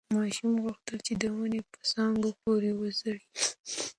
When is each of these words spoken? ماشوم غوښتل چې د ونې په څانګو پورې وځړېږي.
ماشوم 0.15 0.53
غوښتل 0.63 0.97
چې 1.07 1.13
د 1.21 1.23
ونې 1.37 1.61
په 1.71 1.77
څانګو 1.91 2.29
پورې 2.41 2.71
وځړېږي. 2.79 3.29